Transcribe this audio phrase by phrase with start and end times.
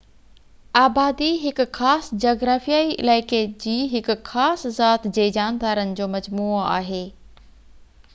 [0.83, 7.03] آبادي هڪ خاص جغرافيائي علائقي جي هڪ خاص ذات جي جاندارن جو مجموعو آهي